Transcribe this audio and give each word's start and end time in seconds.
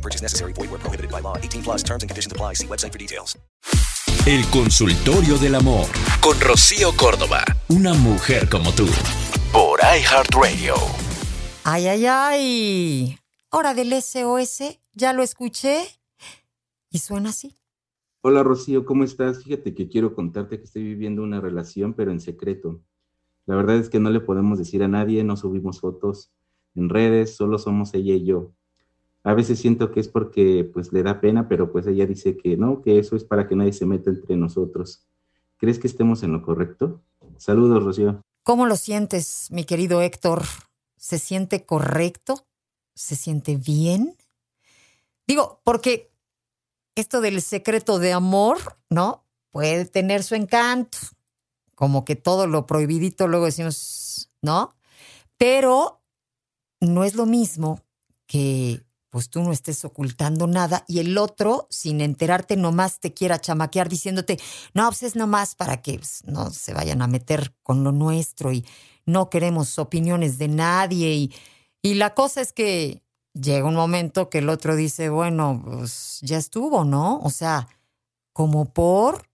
No 0.00 0.02
purchase 0.02 0.22
necessary. 0.22 0.54
Void 0.54 0.70
where 0.70 0.80
prohibited 0.80 1.10
by 1.10 1.20
law. 1.20 1.36
18 1.36 1.62
plus 1.62 1.82
terms 1.82 2.02
and 2.02 2.08
conditions 2.08 2.32
apply. 2.32 2.54
See 2.54 2.66
website 2.66 2.92
for 2.92 2.98
details. 2.98 3.38
El 4.26 4.44
consultorio 4.50 5.36
del 5.38 5.54
amor 5.54 5.86
con 6.22 6.40
Rocío 6.40 6.92
Córdoba. 6.96 7.44
Una 7.68 7.92
mujer 7.92 8.48
como 8.48 8.72
tú. 8.72 8.86
Por 9.52 9.78
iHeartRadio. 9.80 10.74
Ay, 11.64 11.86
ay, 11.86 12.06
ay. 12.06 13.18
Hora 13.50 13.74
del 13.74 13.92
SOS. 13.92 14.78
Ya 14.94 15.12
lo 15.12 15.22
escuché. 15.22 15.82
Y 16.90 16.98
suena 16.98 17.28
así. 17.28 17.54
Hola 18.22 18.42
Rocío, 18.42 18.86
¿cómo 18.86 19.04
estás? 19.04 19.44
Fíjate 19.44 19.74
que 19.74 19.88
quiero 19.88 20.14
contarte 20.14 20.58
que 20.58 20.64
estoy 20.64 20.82
viviendo 20.82 21.22
una 21.22 21.40
relación, 21.40 21.92
pero 21.92 22.10
en 22.10 22.20
secreto. 22.20 22.80
La 23.46 23.54
verdad 23.54 23.76
es 23.76 23.90
que 23.90 24.00
no 24.00 24.10
le 24.10 24.20
podemos 24.20 24.58
decir 24.58 24.82
a 24.82 24.88
nadie, 24.88 25.24
no 25.24 25.36
subimos 25.36 25.80
fotos 25.80 26.30
en 26.74 26.88
redes, 26.88 27.36
solo 27.36 27.58
somos 27.58 27.92
ella 27.94 28.14
y 28.14 28.24
yo. 28.24 28.52
A 29.22 29.34
veces 29.34 29.58
siento 29.58 29.92
que 29.92 30.00
es 30.00 30.08
porque 30.08 30.68
pues 30.72 30.92
le 30.92 31.02
da 31.02 31.20
pena, 31.20 31.48
pero 31.48 31.70
pues 31.72 31.86
ella 31.86 32.06
dice 32.06 32.36
que 32.36 32.56
no, 32.56 32.80
que 32.80 32.98
eso 32.98 33.16
es 33.16 33.24
para 33.24 33.46
que 33.46 33.56
nadie 33.56 33.72
se 33.72 33.86
meta 33.86 34.10
entre 34.10 34.36
nosotros. 34.36 35.06
¿Crees 35.58 35.78
que 35.78 35.88
estemos 35.88 36.22
en 36.22 36.32
lo 36.32 36.42
correcto? 36.42 37.02
Saludos, 37.36 37.84
Rocío. 37.84 38.22
¿Cómo 38.42 38.66
lo 38.66 38.76
sientes, 38.76 39.48
mi 39.50 39.64
querido 39.64 40.00
Héctor? 40.00 40.44
¿Se 40.96 41.18
siente 41.18 41.66
correcto? 41.66 42.46
¿Se 42.94 43.14
siente 43.14 43.56
bien? 43.56 44.16
Digo, 45.26 45.60
porque 45.64 46.10
esto 46.94 47.20
del 47.20 47.42
secreto 47.42 47.98
de 47.98 48.12
amor, 48.12 48.78
¿no? 48.88 49.26
Puede 49.50 49.84
tener 49.84 50.22
su 50.22 50.34
encanto. 50.34 50.98
Como 51.74 52.04
que 52.04 52.16
todo 52.16 52.46
lo 52.46 52.66
prohibidito 52.66 53.28
luego 53.28 53.46
decimos, 53.46 54.30
¿no? 54.42 54.74
Pero 55.36 56.02
no 56.80 57.04
es 57.04 57.14
lo 57.14 57.26
mismo 57.26 57.80
que 58.26 58.82
pues 59.10 59.28
tú 59.28 59.42
no 59.42 59.52
estés 59.52 59.84
ocultando 59.84 60.46
nada 60.46 60.84
y 60.88 61.00
el 61.00 61.18
otro, 61.18 61.66
sin 61.68 62.00
enterarte, 62.00 62.56
nomás 62.56 63.00
te 63.00 63.12
quiera 63.12 63.40
chamaquear 63.40 63.88
diciéndote, 63.88 64.38
no, 64.72 64.86
pues 64.88 65.02
es 65.02 65.16
nomás 65.16 65.56
para 65.56 65.82
que 65.82 65.98
pues, 65.98 66.22
no 66.24 66.50
se 66.50 66.72
vayan 66.72 67.02
a 67.02 67.08
meter 67.08 67.54
con 67.62 67.84
lo 67.84 67.92
nuestro 67.92 68.52
y 68.52 68.64
no 69.06 69.28
queremos 69.28 69.78
opiniones 69.78 70.38
de 70.38 70.48
nadie. 70.48 71.12
Y, 71.12 71.34
y 71.82 71.94
la 71.94 72.14
cosa 72.14 72.40
es 72.40 72.52
que 72.52 73.02
llega 73.34 73.66
un 73.66 73.74
momento 73.74 74.30
que 74.30 74.38
el 74.38 74.48
otro 74.48 74.76
dice, 74.76 75.08
bueno, 75.08 75.60
pues 75.64 76.20
ya 76.22 76.38
estuvo, 76.38 76.84
¿no? 76.84 77.18
O 77.18 77.30
sea, 77.30 77.68
como 78.32 78.72
por, 78.72 79.28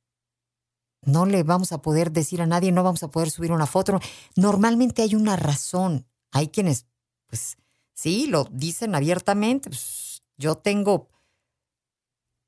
no 1.02 1.26
le 1.26 1.42
vamos 1.42 1.72
a 1.72 1.82
poder 1.82 2.12
decir 2.12 2.40
a 2.40 2.46
nadie, 2.46 2.72
no 2.72 2.82
vamos 2.82 3.02
a 3.02 3.08
poder 3.08 3.30
subir 3.30 3.52
una 3.52 3.66
foto. 3.66 4.00
Normalmente 4.34 5.02
hay 5.02 5.14
una 5.14 5.36
razón. 5.36 6.06
Hay 6.32 6.48
quienes, 6.48 6.86
pues, 7.28 7.58
sí, 7.96 8.26
lo 8.28 8.44
dicen 8.52 8.94
abiertamente. 8.94 9.70
Pues, 9.70 10.22
yo 10.36 10.56
tengo, 10.56 11.08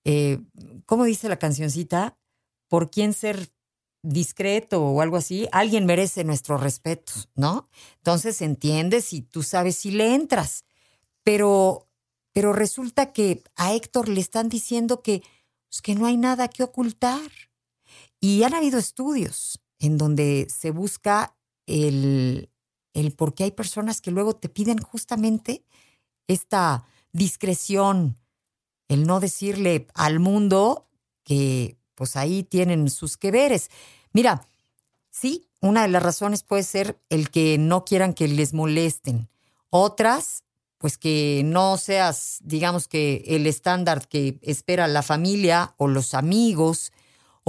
eh, 0.05 0.41
¿cómo 0.87 1.05
dice 1.05 1.29
la 1.29 1.39
cancioncita? 1.39 2.19
¿Por 2.69 2.91
quién 2.91 3.15
ser 3.15 3.51
discreto 4.03 4.85
o 4.85 5.01
algo 5.01 5.17
así? 5.17 5.49
Alguien 5.51 5.87
merece 5.87 6.23
nuestro 6.23 6.59
respeto, 6.59 7.13
¿no? 7.35 7.69
Entonces 7.97 8.41
entiendes 8.43 9.13
y 9.13 9.23
tú 9.23 9.43
sabes 9.43 9.77
si 9.77 9.91
le 9.91 10.15
entras. 10.15 10.65
Pero, 11.25 11.89
pero 12.33 12.53
resulta 12.53 13.13
que 13.13 13.43
a 13.57 13.75
Héctor 13.75 14.09
le 14.09 14.21
están 14.21 14.49
diciendo 14.49 15.03
que, 15.03 15.23
pues, 15.69 15.83
que 15.83 15.95
no 15.95 16.07
hay 16.07 16.19
nada 16.19 16.49
que 16.49 16.63
ocultar. 16.63 17.31
Y 18.21 18.43
han 18.43 18.55
habido 18.55 18.79
estudios 18.79 19.61
en 19.79 19.97
donde 19.97 20.47
se 20.51 20.73
busca 20.73 21.37
el, 21.67 22.51
el 22.95 23.13
por 23.13 23.35
qué 23.35 23.45
hay 23.45 23.51
personas 23.51 24.01
que 24.01 24.11
luego 24.11 24.37
te 24.37 24.49
piden 24.49 24.79
justamente 24.79 25.65
esta 26.27 26.85
discreción, 27.13 28.17
el 28.89 29.07
no 29.07 29.21
decirle 29.21 29.87
al 29.95 30.21
mundo 30.21 30.89
que 31.25 31.77
pues 31.95 32.17
ahí 32.17 32.43
tienen 32.43 32.91
sus 32.91 33.17
que 33.17 33.31
veres. 33.31 33.71
Mira, 34.13 34.47
sí, 35.11 35.49
una 35.61 35.83
de 35.83 35.89
las 35.89 36.03
razones 36.03 36.43
puede 36.43 36.63
ser 36.63 37.01
el 37.09 37.31
que 37.31 37.59
no 37.59 37.85
quieran 37.85 38.15
que 38.15 38.29
les 38.29 38.55
molesten. 38.55 39.29
Otras, 39.71 40.45
pues 40.79 40.97
que 40.97 41.43
no 41.45 41.77
seas, 41.77 42.39
digamos 42.43 42.87
que 42.87 43.25
el 43.27 43.47
estándar 43.47 44.07
que 44.07 44.39
espera 44.43 44.87
la 44.87 45.03
familia 45.03 45.75
o 45.77 45.89
los 45.89 46.15
amigos, 46.15 46.93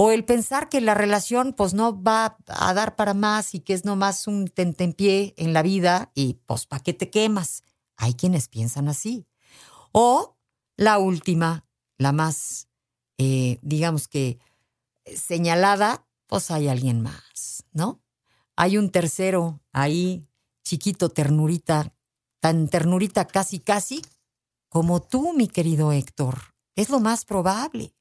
o 0.02 0.12
el 0.12 0.24
pensar 0.24 0.70
que 0.70 0.80
la 0.80 0.94
relación 0.94 1.52
pues 1.52 1.74
no 1.74 2.02
va 2.02 2.38
a 2.46 2.72
dar 2.72 2.96
para 2.96 3.12
más 3.12 3.54
y 3.54 3.60
que 3.60 3.74
es 3.74 3.84
nomás 3.84 4.26
un 4.26 4.48
tentempié 4.48 5.34
en 5.36 5.52
la 5.52 5.60
vida 5.60 6.10
y 6.14 6.38
pues 6.46 6.64
¿para 6.64 6.82
qué 6.82 6.94
te 6.94 7.10
quemas? 7.10 7.64
Hay 7.98 8.14
quienes 8.14 8.48
piensan 8.48 8.88
así. 8.88 9.26
O 9.92 10.38
la 10.78 10.96
última, 10.96 11.66
la 11.98 12.12
más, 12.12 12.68
eh, 13.18 13.58
digamos 13.60 14.08
que 14.08 14.38
señalada, 15.04 16.06
pues 16.26 16.50
hay 16.50 16.68
alguien 16.68 17.02
más, 17.02 17.66
¿no? 17.74 18.00
Hay 18.56 18.78
un 18.78 18.90
tercero 18.90 19.60
ahí, 19.70 20.26
chiquito, 20.64 21.10
ternurita, 21.10 21.92
tan 22.40 22.68
ternurita 22.68 23.26
casi, 23.26 23.60
casi, 23.60 24.00
como 24.70 25.02
tú, 25.02 25.34
mi 25.34 25.46
querido 25.46 25.92
Héctor. 25.92 26.54
Es 26.74 26.88
lo 26.88 27.00
más 27.00 27.26
probable. 27.26 27.92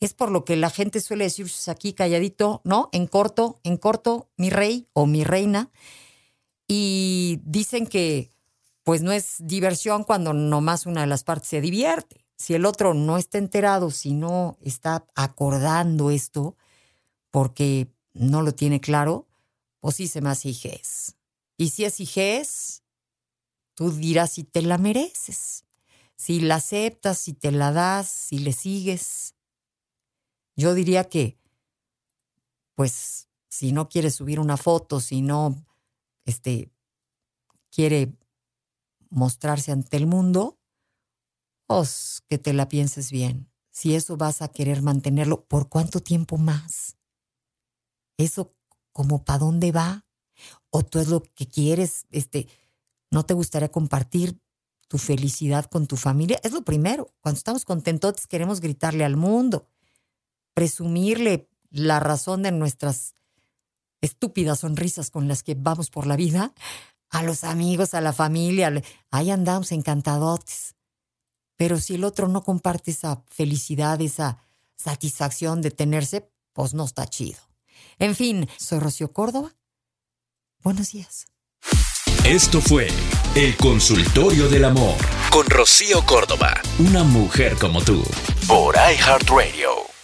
Es 0.00 0.14
por 0.14 0.30
lo 0.30 0.44
que 0.44 0.56
la 0.56 0.70
gente 0.70 1.00
suele 1.00 1.24
decir 1.24 1.46
"Pues, 1.46 1.68
aquí 1.68 1.92
calladito, 1.92 2.60
¿no? 2.64 2.88
En 2.92 3.06
corto, 3.06 3.60
en 3.64 3.76
corto, 3.76 4.28
mi 4.36 4.50
rey 4.50 4.88
o 4.92 5.06
mi 5.06 5.24
reina. 5.24 5.70
Y 6.66 7.40
dicen 7.44 7.86
que 7.86 8.30
pues 8.84 9.02
no 9.02 9.12
es 9.12 9.36
diversión 9.40 10.02
cuando 10.04 10.32
nomás 10.32 10.86
una 10.86 11.02
de 11.02 11.06
las 11.08 11.22
partes 11.22 11.50
se 11.50 11.60
divierte. 11.60 12.24
Si 12.38 12.54
el 12.54 12.64
otro 12.64 12.94
no 12.94 13.18
está 13.18 13.36
enterado, 13.36 13.90
si 13.90 14.14
no 14.14 14.56
está 14.62 15.04
acordando 15.14 16.10
esto, 16.10 16.56
porque 17.30 17.88
no 18.14 18.42
lo 18.42 18.52
tiene 18.54 18.80
claro, 18.80 19.26
pues 19.80 19.96
sí 19.96 20.08
se 20.08 20.20
me 20.22 20.30
hace 20.30 20.48
hijez. 20.50 21.16
Y 21.58 21.70
si 21.70 21.84
es 21.84 22.00
hijez, 22.00 22.82
tú 23.74 23.90
dirás 23.92 24.32
si 24.32 24.44
te 24.44 24.62
la 24.62 24.78
mereces, 24.78 25.64
si 26.16 26.40
la 26.40 26.56
aceptas, 26.56 27.18
si 27.18 27.34
te 27.34 27.52
la 27.52 27.72
das, 27.72 28.08
si 28.08 28.38
le 28.38 28.52
sigues. 28.52 29.34
Yo 30.58 30.74
diría 30.74 31.04
que, 31.04 31.38
pues, 32.74 33.28
si 33.48 33.70
no 33.70 33.88
quiere 33.88 34.10
subir 34.10 34.40
una 34.40 34.56
foto, 34.56 34.98
si 34.98 35.22
no, 35.22 35.64
este, 36.24 36.72
quiere 37.70 38.12
mostrarse 39.08 39.70
ante 39.70 39.96
el 39.96 40.08
mundo, 40.08 40.58
pues 41.66 42.24
que 42.28 42.38
te 42.38 42.52
la 42.52 42.68
pienses 42.68 43.12
bien. 43.12 43.48
Si 43.70 43.94
eso 43.94 44.16
vas 44.16 44.42
a 44.42 44.48
querer 44.48 44.82
mantenerlo, 44.82 45.44
¿por 45.44 45.68
cuánto 45.68 46.00
tiempo 46.00 46.38
más? 46.38 46.96
¿Eso 48.16 48.52
como 48.92 49.24
para 49.24 49.38
dónde 49.38 49.70
va? 49.70 50.06
¿O 50.70 50.82
tú 50.82 50.98
es 50.98 51.06
lo 51.06 51.22
que 51.22 51.46
quieres? 51.46 52.04
Este, 52.10 52.48
¿No 53.12 53.24
te 53.24 53.34
gustaría 53.34 53.70
compartir 53.70 54.40
tu 54.88 54.98
felicidad 54.98 55.66
con 55.66 55.86
tu 55.86 55.96
familia? 55.96 56.40
Es 56.42 56.50
lo 56.52 56.64
primero. 56.64 57.14
Cuando 57.20 57.38
estamos 57.38 57.64
contentos 57.64 58.26
queremos 58.26 58.60
gritarle 58.60 59.04
al 59.04 59.16
mundo, 59.16 59.68
presumirle 60.58 61.48
la 61.70 62.00
razón 62.00 62.42
de 62.42 62.50
nuestras 62.50 63.14
estúpidas 64.00 64.58
sonrisas 64.58 65.08
con 65.08 65.28
las 65.28 65.44
que 65.44 65.54
vamos 65.54 65.88
por 65.88 66.04
la 66.04 66.16
vida 66.16 66.52
a 67.10 67.22
los 67.22 67.44
amigos, 67.44 67.94
a 67.94 68.00
la 68.00 68.12
familia. 68.12 68.72
Ahí 69.12 69.30
andamos 69.30 69.70
encantadotes. 69.70 70.74
Pero 71.56 71.78
si 71.78 71.94
el 71.94 72.02
otro 72.02 72.26
no 72.26 72.42
comparte 72.42 72.90
esa 72.90 73.22
felicidad, 73.28 74.00
esa 74.00 74.38
satisfacción 74.76 75.62
de 75.62 75.70
tenerse, 75.70 76.28
pues 76.52 76.74
no 76.74 76.86
está 76.86 77.06
chido. 77.06 77.38
En 78.00 78.16
fin, 78.16 78.48
soy 78.56 78.80
Rocío 78.80 79.12
Córdoba. 79.12 79.54
Buenos 80.64 80.90
días. 80.90 81.26
Esto 82.24 82.60
fue 82.60 82.88
El 83.36 83.56
Consultorio 83.56 84.48
del 84.48 84.64
Amor 84.64 84.96
con 85.30 85.46
Rocío 85.46 86.04
Córdoba. 86.04 86.60
Una 86.80 87.04
mujer 87.04 87.56
como 87.60 87.80
tú. 87.80 88.02
Por 88.48 88.74
iHeartRadio. 88.74 89.97